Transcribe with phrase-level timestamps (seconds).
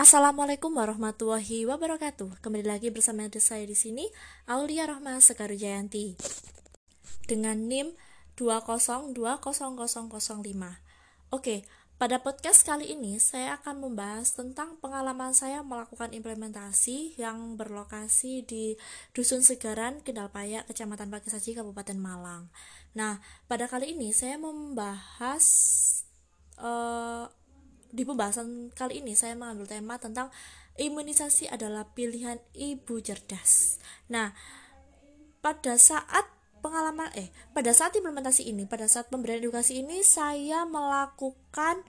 [0.00, 2.40] Assalamualaikum warahmatullahi wabarakatuh.
[2.40, 4.08] Kembali lagi bersama saya di sini,
[4.48, 6.16] Aulia Rahma Sekaru Jayanti.
[7.28, 7.92] Dengan NIM
[8.32, 9.12] 2020005.
[11.36, 11.68] Oke,
[12.00, 18.80] pada podcast kali ini saya akan membahas tentang pengalaman saya melakukan implementasi yang berlokasi di
[19.12, 22.48] Dusun Segaran, Kendal Payak, Kecamatan Pakisaji, Kabupaten Malang.
[22.96, 23.20] Nah,
[23.52, 25.44] pada kali ini saya membahas
[26.56, 27.28] uh,
[27.90, 30.30] di pembahasan kali ini saya mengambil tema tentang
[30.78, 33.82] imunisasi adalah pilihan ibu cerdas.
[34.06, 34.32] Nah,
[35.42, 36.26] pada saat
[36.60, 41.82] pengalaman eh pada saat implementasi ini, pada saat pemberian edukasi ini saya melakukan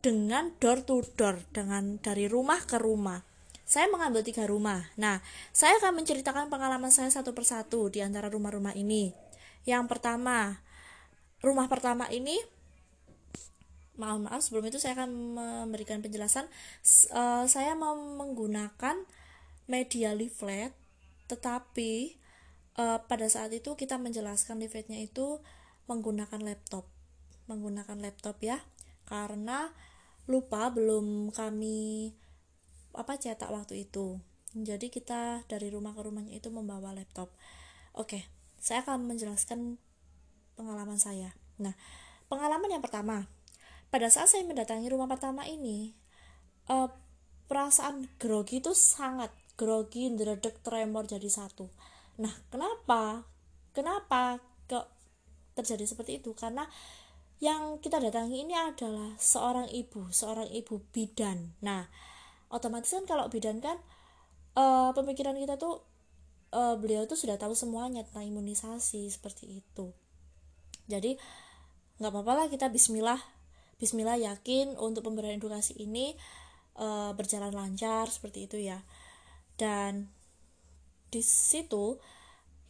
[0.00, 3.22] dengan door to door, dengan dari rumah ke rumah.
[3.66, 4.86] Saya mengambil tiga rumah.
[4.94, 5.18] Nah,
[5.50, 9.10] saya akan menceritakan pengalaman saya satu persatu di antara rumah-rumah ini.
[9.66, 10.62] Yang pertama,
[11.42, 12.38] rumah pertama ini
[13.96, 16.48] maaf maaf sebelum itu saya akan memberikan penjelasan.
[17.12, 19.04] Uh, saya mau menggunakan
[19.66, 20.72] media leaflet
[21.26, 22.20] tetapi
[22.78, 25.42] uh, pada saat itu kita menjelaskan leafletnya itu
[25.90, 26.86] menggunakan laptop.
[27.50, 28.62] Menggunakan laptop ya
[29.06, 29.70] karena
[30.26, 32.10] lupa belum kami
[32.94, 34.18] apa cetak waktu itu.
[34.56, 37.32] Jadi kita dari rumah ke rumahnya itu membawa laptop.
[37.92, 38.28] Oke
[38.60, 39.78] saya akan menjelaskan
[40.58, 41.36] pengalaman saya.
[41.62, 41.76] Nah
[42.26, 43.30] pengalaman yang pertama
[43.90, 45.94] pada saat saya mendatangi rumah pertama ini
[46.70, 46.90] uh,
[47.46, 51.70] perasaan grogi itu sangat grogi deredek tremor jadi satu.
[52.20, 53.24] Nah kenapa?
[53.72, 54.86] Kenapa kok
[55.56, 56.36] terjadi seperti itu?
[56.36, 56.66] Karena
[57.40, 61.56] yang kita datangi ini adalah seorang ibu seorang ibu bidan.
[61.64, 61.88] Nah
[62.52, 63.76] otomatis kan kalau bidan kan
[64.56, 65.84] uh, pemikiran kita tuh
[66.52, 69.92] uh, beliau tuh sudah tahu semuanya tentang imunisasi seperti itu.
[70.88, 71.16] Jadi
[71.96, 73.35] nggak apa-apa lah kita Bismillah
[73.76, 76.16] Bismillah yakin untuk pemberian edukasi ini
[76.80, 78.80] uh, berjalan lancar seperti itu ya.
[79.60, 80.08] Dan
[81.12, 82.00] di situ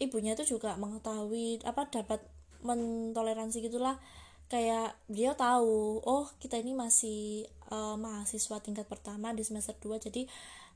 [0.02, 2.26] ibunya itu juga mengetahui apa dapat
[2.66, 4.02] mentoleransi gitulah.
[4.46, 10.26] Kayak dia tahu oh kita ini masih uh, mahasiswa tingkat pertama di semester 2 jadi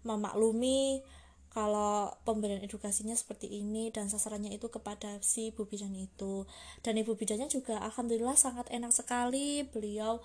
[0.02, 1.02] memaklumi
[1.50, 6.47] kalau pemberian edukasinya seperti ini dan sasarannya itu kepada si ibu bidan itu.
[6.87, 9.66] Dan ibu bidannya juga alhamdulillah sangat enak sekali.
[9.66, 10.22] Beliau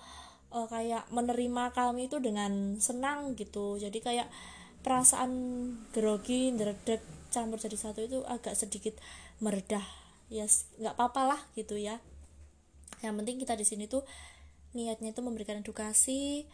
[0.54, 3.74] uh, kayak menerima kami itu dengan senang gitu.
[3.74, 4.30] Jadi kayak
[4.86, 5.30] perasaan
[5.90, 7.02] grogi deredek
[7.34, 8.94] campur jadi satu itu agak sedikit
[9.42, 9.82] meredah.
[10.30, 11.98] Ya yes, nggak apa-apa lah gitu ya.
[13.02, 14.06] Yang penting kita di sini tuh
[14.78, 16.46] niatnya itu memberikan edukasi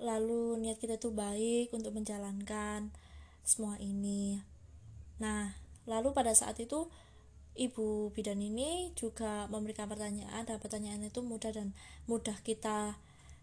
[0.00, 2.88] lalu niat kita tuh baik untuk menjalankan
[3.50, 4.38] semua ini.
[5.18, 5.58] Nah,
[5.90, 6.86] lalu pada saat itu
[7.58, 11.74] ibu bidan ini juga memberikan pertanyaan dan pertanyaan itu mudah dan
[12.06, 12.94] mudah kita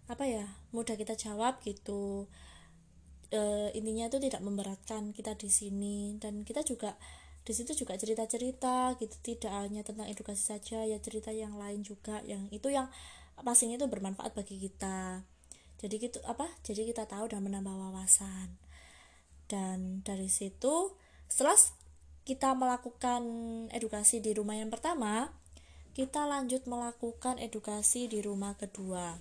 [0.07, 2.31] apa ya mudah kita jawab gitu.
[3.27, 6.95] E, intinya itu tidak memberatkan kita di sini dan kita juga
[7.43, 9.15] di situ juga cerita-cerita gitu.
[9.19, 12.87] Tidak hanya tentang edukasi saja ya cerita yang lain juga yang itu yang
[13.43, 15.27] pastinya itu bermanfaat bagi kita.
[15.77, 18.66] Jadi gitu apa jadi kita tahu dan menambah wawasan
[19.47, 20.95] dan dari situ
[21.27, 21.59] setelah
[22.27, 23.23] kita melakukan
[23.71, 25.31] edukasi di rumah yang pertama
[25.97, 29.17] kita lanjut melakukan edukasi di rumah kedua.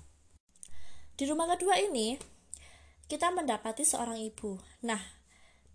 [1.17, 2.21] Di rumah kedua ini
[3.09, 4.61] kita mendapati seorang ibu.
[4.85, 5.01] Nah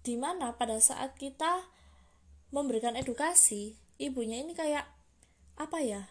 [0.06, 1.66] di mana pada saat kita
[2.53, 4.85] memberikan edukasi ibunya ini kayak
[5.57, 6.06] apa ya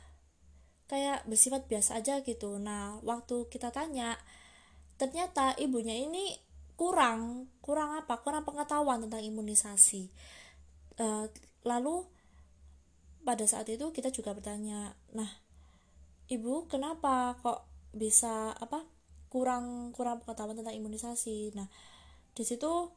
[0.90, 2.58] kayak bersifat biasa aja gitu.
[2.58, 4.18] Nah waktu kita tanya
[4.98, 6.34] ternyata ibunya ini
[6.80, 8.24] kurang kurang apa?
[8.24, 10.08] Kurang pengetahuan tentang imunisasi.
[10.96, 11.28] Uh,
[11.60, 12.08] lalu
[13.20, 15.28] pada saat itu kita juga bertanya nah
[16.32, 18.80] ibu kenapa kok bisa apa
[19.28, 21.52] kurang kurang pengetahuan tentang imunisasi?
[21.52, 21.68] Nah
[22.32, 22.88] di situ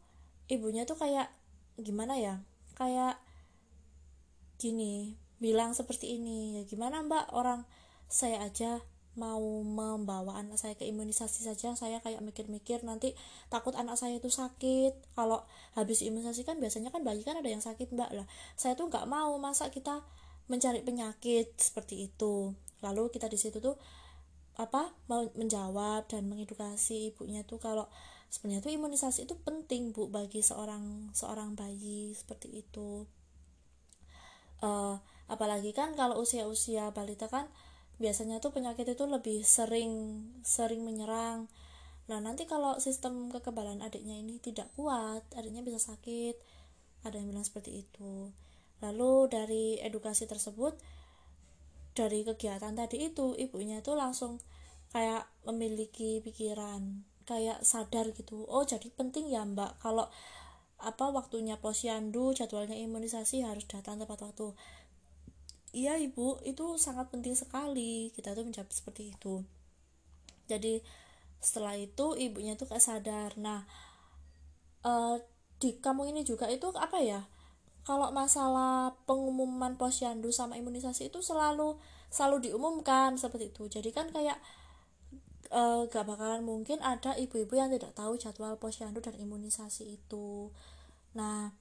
[0.47, 1.27] ibunya tuh kayak
[1.75, 2.39] gimana ya?
[2.79, 3.19] Kayak
[4.55, 6.55] gini bilang seperti ini.
[6.55, 7.35] Ya gimana mbak?
[7.35, 7.67] Orang
[8.07, 8.79] saya aja
[9.13, 13.13] mau membawa anak saya ke imunisasi saja saya kayak mikir-mikir nanti
[13.53, 15.13] takut anak saya itu sakit.
[15.13, 15.45] Kalau
[15.77, 18.09] habis imunisasi kan biasanya kan bayi kan ada yang sakit mbak.
[18.13, 18.25] Lah
[18.57, 20.01] saya tuh nggak mau masa kita
[20.49, 22.51] mencari penyakit seperti itu.
[22.81, 23.77] Lalu kita di situ tuh
[24.53, 27.89] apa menjawab dan mengedukasi ibunya tuh kalau
[28.29, 33.05] sebenarnya tuh imunisasi itu penting bu bagi seorang seorang bayi seperti itu.
[34.63, 34.95] Uh,
[35.27, 37.49] apalagi kan kalau usia-usia balita kan
[38.03, 41.47] biasanya tuh penyakit itu lebih sering sering menyerang.
[42.11, 46.35] Nah nanti kalau sistem kekebalan adiknya ini tidak kuat adiknya bisa sakit
[47.07, 48.35] ada yang bilang seperti itu.
[48.83, 50.75] Lalu dari edukasi tersebut
[51.95, 54.43] dari kegiatan tadi itu ibunya itu langsung
[54.91, 58.43] kayak memiliki pikiran kayak sadar gitu.
[58.51, 60.11] Oh jadi penting ya mbak kalau
[60.83, 64.51] apa waktunya posyandu jadwalnya imunisasi harus datang tepat waktu
[65.73, 66.39] iya ibu.
[66.45, 69.43] Itu sangat penting sekali kita tuh menjawab seperti itu.
[70.47, 70.79] Jadi
[71.43, 73.35] setelah itu ibunya tuh kayak sadar.
[73.35, 73.67] Nah
[74.85, 75.19] uh,
[75.59, 77.25] di kamu ini juga itu apa ya?
[77.83, 81.75] Kalau masalah pengumuman posyandu sama imunisasi itu selalu
[82.07, 83.67] selalu diumumkan seperti itu.
[83.67, 84.39] Jadi kan kayak
[85.51, 90.53] uh, gak bakalan mungkin ada ibu-ibu yang tidak tahu jadwal posyandu dan imunisasi itu.
[91.17, 91.51] Nah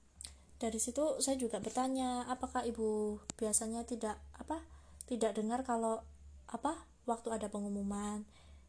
[0.62, 4.62] dari situ saya juga bertanya apakah ibu biasanya tidak apa
[5.10, 6.06] tidak dengar kalau
[6.46, 8.22] apa waktu ada pengumuman?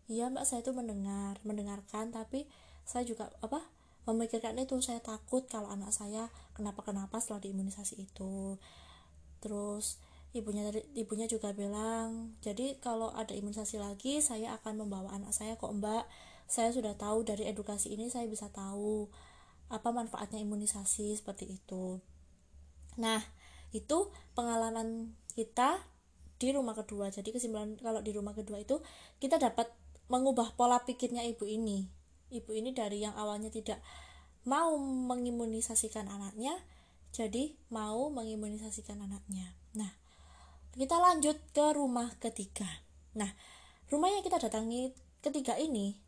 [0.10, 2.50] Iya mbak saya itu mendengar mendengarkan tapi
[2.82, 3.62] saya juga apa
[4.10, 4.82] memikirkan itu.
[4.82, 8.58] Saya takut kalau anak saya kenapa kenapa setelah diimunisasi itu.
[9.38, 10.02] Terus
[10.34, 10.66] ibunya
[10.98, 16.10] ibunya juga bilang jadi kalau ada imunisasi lagi saya akan membawa anak saya kok mbak.
[16.50, 19.08] Saya sudah tahu dari edukasi ini saya bisa tahu
[19.70, 22.00] apa manfaatnya imunisasi seperti itu.
[23.00, 23.22] Nah
[23.74, 25.82] itu pengalaman kita
[26.38, 27.10] di rumah kedua.
[27.10, 28.84] Jadi kesimpulan kalau di rumah kedua itu
[29.18, 29.72] kita dapat
[30.12, 31.88] mengubah pola pikirnya ibu ini.
[32.34, 33.80] Ibu ini dari yang awalnya tidak
[34.44, 36.60] mau mengimunisasikan anaknya
[37.14, 39.54] jadi mau mengimunisasikan anaknya.
[39.78, 39.94] Nah
[40.74, 42.68] kita lanjut ke rumah ketiga.
[43.14, 43.32] Nah
[43.88, 44.92] rumah yang kita datangi
[45.24, 46.03] ketiga ini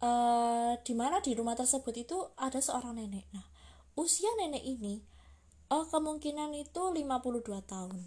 [0.00, 3.26] uh, di mana di rumah tersebut itu ada seorang nenek.
[3.30, 3.46] Nah,
[3.94, 5.02] usia nenek ini
[5.70, 8.00] uh, kemungkinan itu 52 tahun.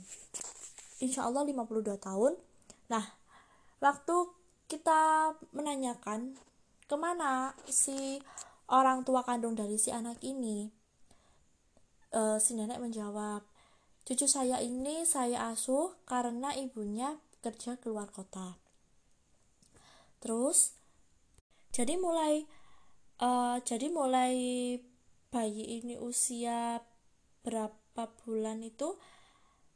[1.04, 2.34] Insya Allah 52 tahun.
[2.90, 3.06] Nah,
[3.84, 4.16] waktu
[4.68, 6.36] kita menanyakan
[6.88, 8.20] ke mana si
[8.68, 10.72] orang tua kandung dari si anak ini,
[12.16, 13.44] uh, si nenek menjawab,
[14.08, 18.60] cucu saya ini saya asuh karena ibunya kerja keluar kota.
[20.24, 20.77] Terus
[21.78, 22.50] jadi mulai
[23.22, 24.34] uh, jadi mulai
[25.30, 26.82] bayi ini usia
[27.46, 28.98] berapa bulan itu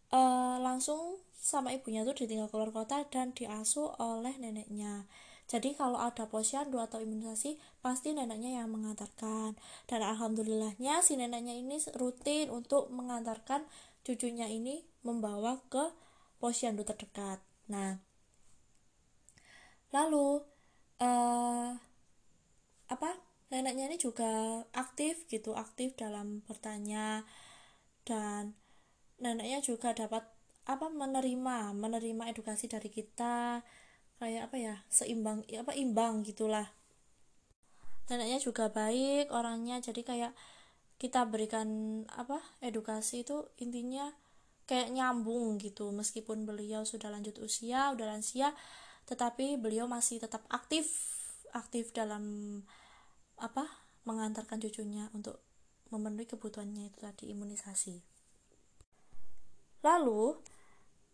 [0.09, 5.06] uh, langsung sama ibunya tuh ditinggal keluar kota dan diasuh oleh neneknya.
[5.50, 9.57] Jadi kalau ada posyandu atau imunisasi pasti neneknya yang mengantarkan.
[9.89, 13.68] Dan alhamdulillahnya si neneknya ini rutin untuk mengantarkan
[14.01, 15.92] cucunya ini membawa ke
[16.39, 17.42] posyandu terdekat.
[17.68, 18.00] Nah
[19.92, 20.39] lalu
[21.03, 21.75] uh,
[23.51, 27.27] neneknya ini juga aktif gitu aktif dalam bertanya
[28.07, 28.56] dan
[29.19, 30.24] neneknya juga dapat
[30.65, 33.59] apa menerima menerima edukasi dari kita
[34.21, 36.71] kayak apa ya seimbang apa imbang gitulah.
[38.07, 40.33] Neneknya juga baik orangnya jadi kayak
[40.95, 44.15] kita berikan apa edukasi itu intinya
[44.69, 45.92] kayak nyambung gitu.
[45.92, 48.56] Meskipun beliau sudah lanjut usia udah lansia
[49.09, 50.88] tetapi beliau masih tetap aktif
[51.51, 52.24] aktif dalam
[53.42, 53.68] apa
[54.06, 55.42] mengantarkan cucunya untuk
[55.92, 58.00] memenuhi kebutuhannya itu tadi imunisasi.
[59.82, 60.38] Lalu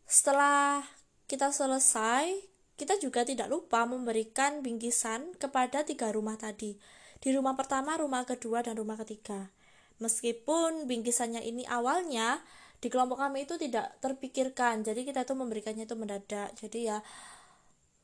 [0.06, 0.84] setelah
[1.28, 2.32] kita selesai,
[2.80, 6.78] kita juga tidak lupa memberikan bingkisan kepada tiga rumah tadi.
[7.18, 9.50] Di rumah pertama, rumah kedua, dan rumah ketiga.
[9.98, 12.46] Meskipun bingkisannya ini awalnya
[12.78, 16.54] di kelompok kami itu tidak terpikirkan, jadi kita itu memberikannya itu mendadak.
[16.54, 17.02] Jadi ya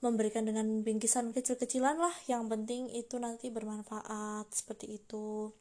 [0.03, 2.11] memberikan dengan bingkisan kecil-kecilan lah.
[2.27, 5.55] Yang penting itu nanti bermanfaat seperti itu.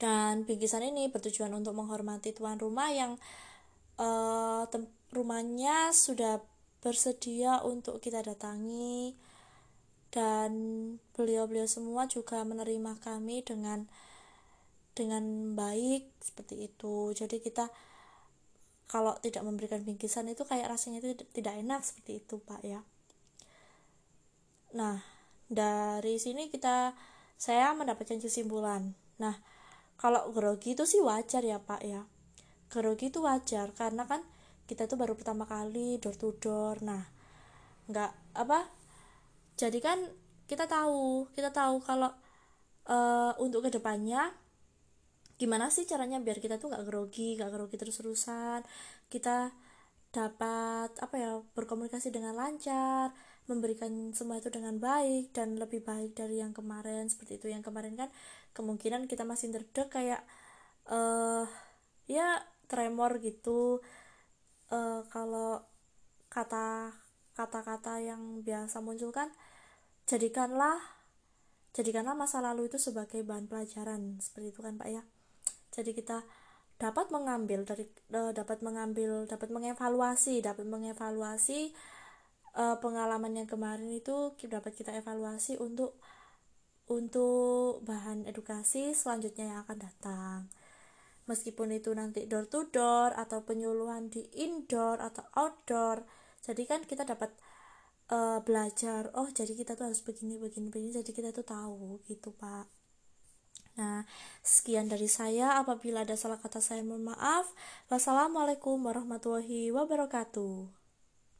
[0.00, 3.20] Dan bingkisan ini bertujuan untuk menghormati tuan rumah yang
[4.00, 4.64] uh,
[5.12, 6.40] rumahnya sudah
[6.80, 9.12] bersedia untuk kita datangi.
[10.08, 10.50] Dan
[11.12, 13.84] beliau-beliau semua juga menerima kami dengan
[14.96, 17.12] dengan baik seperti itu.
[17.12, 17.68] Jadi kita
[18.88, 22.84] kalau tidak memberikan bingkisan itu kayak rasanya itu tidak enak seperti itu pak ya
[24.74, 24.98] Nah,
[25.46, 26.98] dari sini kita
[27.38, 28.94] saya mendapatkan kesimpulan.
[29.22, 29.38] Nah,
[29.94, 32.02] kalau grogi itu sih wajar ya, Pak ya.
[32.66, 34.26] Grogi itu wajar karena kan
[34.66, 36.82] kita tuh baru pertama kali door to door.
[36.82, 37.06] Nah,
[37.86, 38.66] nggak apa?
[39.54, 40.02] Jadi kan
[40.50, 42.10] kita tahu, kita tahu kalau
[42.90, 44.34] uh, untuk ke depannya
[45.34, 48.66] gimana sih caranya biar kita tuh nggak grogi, nggak grogi terus-terusan.
[49.06, 49.54] Kita
[50.14, 53.10] dapat apa ya berkomunikasi dengan lancar
[53.44, 57.46] memberikan semua itu dengan baik dan lebih baik dari yang kemarin seperti itu.
[57.52, 58.08] Yang kemarin kan
[58.56, 60.24] kemungkinan kita masih terdek kayak
[60.88, 61.44] uh,
[62.08, 63.84] ya tremor gitu.
[64.72, 65.60] Uh, kalau
[66.32, 66.96] kata
[67.36, 69.28] kata-kata yang biasa muncul kan
[70.08, 70.78] jadikanlah
[71.74, 75.02] jadikanlah masa lalu itu sebagai bahan pelajaran seperti itu kan pak ya.
[75.74, 76.22] Jadi kita
[76.78, 81.70] dapat mengambil dari uh, dapat mengambil dapat mengevaluasi dapat mengevaluasi
[82.54, 85.98] uh, pengalaman yang kemarin itu dapat kita evaluasi untuk
[86.84, 90.38] untuk bahan edukasi selanjutnya yang akan datang.
[91.24, 96.04] Meskipun itu nanti door to door atau penyuluhan di indoor atau outdoor
[96.44, 97.32] jadi kan kita dapat
[98.12, 102.36] uh, belajar oh jadi kita tuh harus begini begini begini jadi kita tuh tahu gitu
[102.36, 102.68] pak.
[103.80, 104.04] Nah
[104.44, 105.56] sekian dari saya.
[105.56, 107.48] Apabila ada salah kata saya mohon maaf.
[107.88, 110.83] Wassalamualaikum warahmatullahi wabarakatuh